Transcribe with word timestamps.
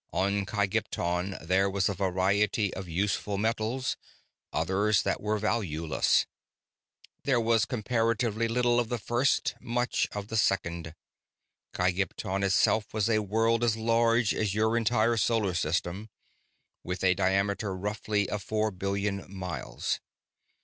On 0.13 0.47
Kygpton 0.47 1.37
there 1.45 1.69
was 1.69 1.87
a 1.87 1.93
variety 1.93 2.73
of 2.73 2.89
useful 2.89 3.37
metals, 3.37 3.97
others 4.51 5.03
that 5.03 5.21
were 5.21 5.37
valueless. 5.37 6.25
There 7.23 7.39
was 7.39 7.65
comparatively 7.65 8.47
little 8.47 8.79
of 8.79 8.89
the 8.89 8.97
first, 8.97 9.53
much 9.61 10.07
of 10.13 10.29
the 10.29 10.37
second. 10.37 10.95
Kygpton 11.75 12.43
itself 12.43 12.95
was 12.95 13.11
a 13.11 13.19
world 13.21 13.63
as 13.63 13.77
large 13.77 14.33
as 14.33 14.55
your 14.55 14.75
entire 14.75 15.17
solar 15.17 15.53
system, 15.53 16.09
with 16.83 17.03
a 17.03 17.13
diameter 17.13 17.75
roughly 17.77 18.27
of 18.27 18.41
four 18.41 18.71
billion 18.71 19.31
miles. 19.31 19.99